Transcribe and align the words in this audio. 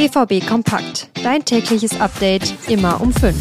BVB 0.00 0.46
Kompakt. 0.46 1.10
Dein 1.22 1.44
tägliches 1.44 2.00
Update 2.00 2.54
immer 2.70 3.02
um 3.02 3.12
5. 3.12 3.36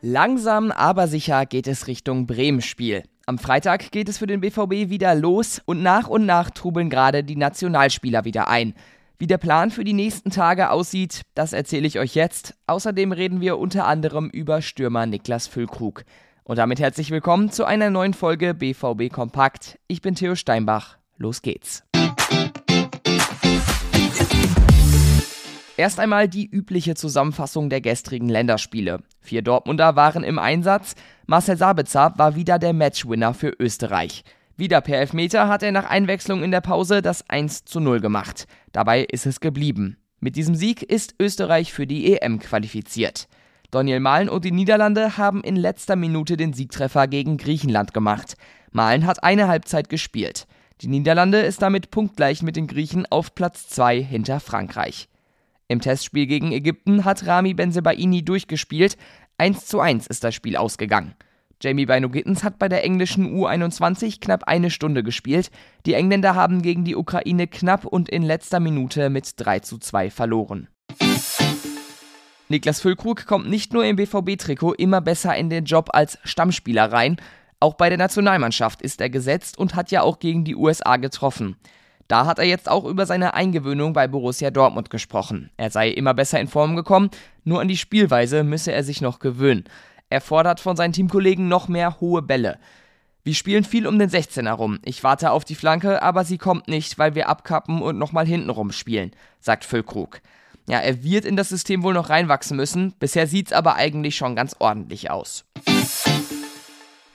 Langsam, 0.00 0.70
aber 0.70 1.06
sicher 1.06 1.44
geht 1.44 1.66
es 1.66 1.86
Richtung 1.86 2.26
Bremen-Spiel. 2.26 3.02
Am 3.26 3.36
Freitag 3.36 3.92
geht 3.92 4.08
es 4.08 4.16
für 4.16 4.26
den 4.26 4.40
BVB 4.40 4.88
wieder 4.88 5.14
los 5.14 5.60
und 5.66 5.82
nach 5.82 6.08
und 6.08 6.24
nach 6.24 6.48
trubeln 6.48 6.88
gerade 6.88 7.22
die 7.22 7.36
Nationalspieler 7.36 8.24
wieder 8.24 8.48
ein. 8.48 8.72
Wie 9.18 9.26
der 9.26 9.36
Plan 9.36 9.70
für 9.70 9.84
die 9.84 9.92
nächsten 9.92 10.30
Tage 10.30 10.70
aussieht, 10.70 11.24
das 11.34 11.52
erzähle 11.52 11.86
ich 11.86 11.98
euch 11.98 12.14
jetzt. 12.14 12.54
Außerdem 12.66 13.12
reden 13.12 13.42
wir 13.42 13.58
unter 13.58 13.84
anderem 13.84 14.30
über 14.30 14.62
Stürmer 14.62 15.04
Niklas 15.04 15.46
Füllkrug. 15.46 16.04
Und 16.42 16.56
damit 16.56 16.80
herzlich 16.80 17.10
willkommen 17.10 17.50
zu 17.50 17.66
einer 17.66 17.90
neuen 17.90 18.14
Folge 18.14 18.54
BVB 18.54 19.12
Kompakt. 19.12 19.78
Ich 19.88 20.00
bin 20.00 20.14
Theo 20.14 20.36
Steinbach. 20.36 20.96
Los 21.16 21.42
geht's. 21.42 21.84
Erst 25.76 25.98
einmal 25.98 26.28
die 26.28 26.48
übliche 26.48 26.94
Zusammenfassung 26.94 27.68
der 27.68 27.80
gestrigen 27.80 28.28
Länderspiele. 28.28 29.00
Vier 29.20 29.42
Dortmunder 29.42 29.96
waren 29.96 30.22
im 30.22 30.38
Einsatz. 30.38 30.94
Marcel 31.26 31.56
Sabitzer 31.56 32.14
war 32.16 32.36
wieder 32.36 32.60
der 32.60 32.72
Matchwinner 32.72 33.34
für 33.34 33.52
Österreich. 33.58 34.22
Wieder 34.56 34.80
per 34.80 34.98
Elfmeter 35.00 35.48
hat 35.48 35.64
er 35.64 35.72
nach 35.72 35.90
Einwechslung 35.90 36.44
in 36.44 36.52
der 36.52 36.60
Pause 36.60 37.02
das 37.02 37.28
1 37.28 37.64
zu 37.64 37.80
0 37.80 38.00
gemacht. 38.00 38.46
Dabei 38.70 39.02
ist 39.02 39.26
es 39.26 39.40
geblieben. 39.40 39.96
Mit 40.20 40.36
diesem 40.36 40.54
Sieg 40.54 40.82
ist 40.82 41.16
Österreich 41.18 41.72
für 41.72 41.88
die 41.88 42.12
EM 42.12 42.38
qualifiziert. 42.38 43.26
Daniel 43.72 43.98
Mahlen 43.98 44.28
und 44.28 44.44
die 44.44 44.52
Niederlande 44.52 45.16
haben 45.16 45.42
in 45.42 45.56
letzter 45.56 45.96
Minute 45.96 46.36
den 46.36 46.52
Siegtreffer 46.52 47.08
gegen 47.08 47.36
Griechenland 47.36 47.92
gemacht. 47.92 48.36
Mahlen 48.70 49.06
hat 49.06 49.24
eine 49.24 49.48
Halbzeit 49.48 49.88
gespielt. 49.88 50.46
Die 50.80 50.88
Niederlande 50.88 51.38
ist 51.38 51.62
damit 51.62 51.90
punktgleich 51.90 52.42
mit 52.42 52.56
den 52.56 52.66
Griechen 52.66 53.06
auf 53.06 53.34
Platz 53.34 53.68
2 53.68 54.02
hinter 54.02 54.40
Frankreich. 54.40 55.08
Im 55.68 55.80
Testspiel 55.80 56.26
gegen 56.26 56.52
Ägypten 56.52 57.04
hat 57.04 57.26
Rami 57.26 57.54
Benzebaini 57.54 58.24
durchgespielt. 58.24 58.96
1 59.38 59.66
zu 59.66 59.80
1 59.80 60.06
ist 60.08 60.24
das 60.24 60.34
Spiel 60.34 60.56
ausgegangen. 60.56 61.14
Jamie 61.62 61.86
Bino 61.86 62.10
Gittens 62.10 62.44
hat 62.44 62.58
bei 62.58 62.68
der 62.68 62.84
englischen 62.84 63.34
U21 63.34 64.20
knapp 64.20 64.44
eine 64.44 64.70
Stunde 64.70 65.02
gespielt. 65.02 65.50
Die 65.86 65.94
Engländer 65.94 66.34
haben 66.34 66.60
gegen 66.60 66.84
die 66.84 66.96
Ukraine 66.96 67.46
knapp 67.46 67.86
und 67.86 68.08
in 68.08 68.22
letzter 68.22 68.60
Minute 68.60 69.08
mit 69.08 69.32
3 69.36 69.60
zu 69.60 69.78
2 69.78 70.10
verloren. 70.10 70.68
Niklas 72.48 72.80
Füllkrug 72.80 73.24
kommt 73.26 73.48
nicht 73.48 73.72
nur 73.72 73.84
im 73.86 73.96
BVB-Trikot 73.96 74.74
immer 74.74 75.00
besser 75.00 75.34
in 75.34 75.48
den 75.48 75.64
Job 75.64 75.88
als 75.92 76.18
Stammspieler 76.24 76.92
rein, 76.92 77.16
auch 77.64 77.74
bei 77.74 77.88
der 77.88 77.96
Nationalmannschaft 77.96 78.82
ist 78.82 79.00
er 79.00 79.08
gesetzt 79.08 79.56
und 79.56 79.74
hat 79.74 79.90
ja 79.90 80.02
auch 80.02 80.18
gegen 80.18 80.44
die 80.44 80.54
USA 80.54 80.98
getroffen. 80.98 81.56
Da 82.08 82.26
hat 82.26 82.38
er 82.38 82.44
jetzt 82.44 82.70
auch 82.70 82.84
über 82.84 83.06
seine 83.06 83.32
Eingewöhnung 83.32 83.94
bei 83.94 84.06
Borussia 84.06 84.50
Dortmund 84.50 84.90
gesprochen. 84.90 85.48
Er 85.56 85.70
sei 85.70 85.88
immer 85.88 86.12
besser 86.12 86.38
in 86.38 86.46
Form 86.46 86.76
gekommen, 86.76 87.08
nur 87.42 87.62
an 87.62 87.68
die 87.68 87.78
Spielweise 87.78 88.44
müsse 88.44 88.72
er 88.72 88.84
sich 88.84 89.00
noch 89.00 89.18
gewöhnen. 89.18 89.64
Er 90.10 90.20
fordert 90.20 90.60
von 90.60 90.76
seinen 90.76 90.92
Teamkollegen 90.92 91.48
noch 91.48 91.66
mehr 91.66 92.00
hohe 92.00 92.20
Bälle. 92.20 92.58
Wir 93.22 93.32
spielen 93.34 93.64
viel 93.64 93.86
um 93.86 93.98
den 93.98 94.10
16er 94.10 94.52
rum. 94.52 94.78
Ich 94.84 95.02
warte 95.02 95.30
auf 95.30 95.46
die 95.46 95.54
Flanke, 95.54 96.02
aber 96.02 96.26
sie 96.26 96.36
kommt 96.36 96.68
nicht, 96.68 96.98
weil 96.98 97.14
wir 97.14 97.30
abkappen 97.30 97.80
und 97.80 97.96
nochmal 97.96 98.26
hintenrum 98.26 98.72
spielen, 98.72 99.12
sagt 99.40 99.64
Füllkrug. 99.64 100.20
Ja, 100.68 100.80
er 100.80 101.02
wird 101.02 101.24
in 101.24 101.36
das 101.36 101.48
System 101.48 101.82
wohl 101.82 101.94
noch 101.94 102.10
reinwachsen 102.10 102.58
müssen. 102.58 102.92
Bisher 102.98 103.26
sieht's 103.26 103.54
aber 103.54 103.76
eigentlich 103.76 104.16
schon 104.16 104.36
ganz 104.36 104.54
ordentlich 104.58 105.10
aus. 105.10 105.46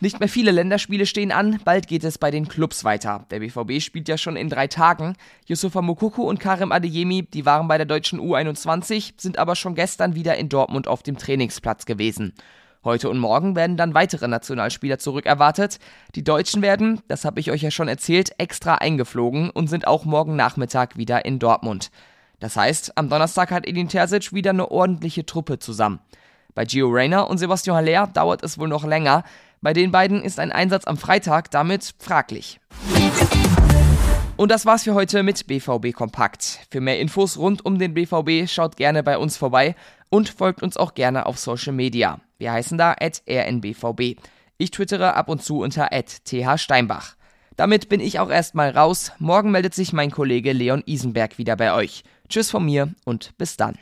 Nicht 0.01 0.21
mehr 0.21 0.29
viele 0.29 0.51
Länderspiele 0.51 1.05
stehen 1.05 1.33
an, 1.33 1.59
bald 1.65 1.87
geht 1.87 2.05
es 2.05 2.17
bei 2.17 2.31
den 2.31 2.47
Clubs 2.47 2.85
weiter. 2.85 3.25
Der 3.31 3.39
BVB 3.39 3.81
spielt 3.81 4.07
ja 4.07 4.17
schon 4.17 4.37
in 4.37 4.47
drei 4.47 4.67
Tagen. 4.67 5.17
Yusufa 5.45 5.81
Mukoko 5.81 6.23
und 6.23 6.39
Karim 6.39 6.71
Adeyemi, 6.71 7.23
die 7.23 7.45
waren 7.45 7.67
bei 7.67 7.77
der 7.77 7.85
deutschen 7.85 8.21
U21, 8.21 9.15
sind 9.17 9.37
aber 9.37 9.57
schon 9.57 9.75
gestern 9.75 10.15
wieder 10.15 10.37
in 10.37 10.47
Dortmund 10.47 10.87
auf 10.87 11.03
dem 11.03 11.17
Trainingsplatz 11.17 11.85
gewesen. 11.85 12.33
Heute 12.85 13.09
und 13.09 13.19
morgen 13.19 13.57
werden 13.57 13.75
dann 13.75 13.93
weitere 13.93 14.29
Nationalspieler 14.29 14.99
zurückerwartet. 14.99 15.79
Die 16.15 16.23
Deutschen 16.23 16.61
werden, 16.61 17.01
das 17.09 17.25
habe 17.25 17.41
ich 17.41 17.51
euch 17.51 17.61
ja 17.61 17.71
schon 17.71 17.89
erzählt, 17.89 18.31
extra 18.37 18.75
eingeflogen 18.75 19.49
und 19.49 19.67
sind 19.67 19.85
auch 19.85 20.05
morgen 20.05 20.37
Nachmittag 20.37 20.95
wieder 20.95 21.25
in 21.25 21.39
Dortmund. 21.39 21.91
Das 22.39 22.55
heißt, 22.55 22.97
am 22.97 23.09
Donnerstag 23.09 23.51
hat 23.51 23.67
Edin 23.67 23.89
Terzic 23.89 24.31
wieder 24.31 24.51
eine 24.51 24.71
ordentliche 24.71 25.25
Truppe 25.25 25.59
zusammen. 25.59 25.99
Bei 26.55 26.65
Gio 26.65 26.87
Reyna 26.87 27.21
und 27.21 27.37
Sebastian 27.37 27.75
Haller 27.75 28.07
dauert 28.07 28.43
es 28.43 28.57
wohl 28.57 28.67
noch 28.67 28.85
länger. 28.85 29.23
Bei 29.61 29.73
den 29.73 29.91
beiden 29.91 30.21
ist 30.21 30.39
ein 30.39 30.51
Einsatz 30.51 30.85
am 30.85 30.97
Freitag 30.97 31.51
damit 31.51 31.93
fraglich. 31.99 32.59
Und 34.37 34.51
das 34.51 34.65
war's 34.65 34.83
für 34.83 34.93
heute 34.93 35.21
mit 35.21 35.47
BVB 35.47 35.91
Kompakt. 35.93 36.59
Für 36.71 36.79
mehr 36.79 36.99
Infos 36.99 37.37
rund 37.37 37.65
um 37.65 37.77
den 37.77 37.93
BVB 37.93 38.49
schaut 38.49 38.77
gerne 38.77 39.03
bei 39.03 39.17
uns 39.17 39.35
vorbei 39.35 39.75
und 40.09 40.29
folgt 40.29 40.63
uns 40.63 40.77
auch 40.77 40.93
gerne 40.93 41.25
auf 41.25 41.37
Social 41.37 41.73
Media. 41.73 42.21
Wir 42.37 42.53
heißen 42.53 42.77
da 42.77 42.93
rnbvb. 42.93 44.15
Ich 44.57 44.71
twittere 44.71 45.15
ab 45.15 45.27
und 45.27 45.43
zu 45.43 45.59
unter 45.59 45.89
thsteinbach. 46.23 47.15
Damit 47.57 47.89
bin 47.89 47.99
ich 47.99 48.19
auch 48.19 48.29
erstmal 48.29 48.69
raus. 48.69 49.11
Morgen 49.19 49.51
meldet 49.51 49.73
sich 49.73 49.91
mein 49.91 50.11
Kollege 50.11 50.53
Leon 50.53 50.83
Isenberg 50.85 51.37
wieder 51.37 51.57
bei 51.57 51.73
euch. 51.73 52.03
Tschüss 52.29 52.49
von 52.49 52.63
mir 52.63 52.93
und 53.03 53.37
bis 53.37 53.57
dann. 53.57 53.77